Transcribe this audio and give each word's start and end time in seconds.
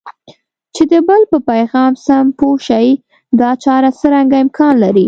چې 0.75 0.83
د 0.91 0.93
بل 1.07 1.21
په 1.31 1.37
پیغام 1.49 1.93
سم 2.05 2.25
پوه 2.39 2.55
شئ 2.67 2.87
دا 3.39 3.49
چاره 3.63 3.89
څرنګه 3.99 4.37
امکان 4.43 4.73
لري؟ 4.83 4.99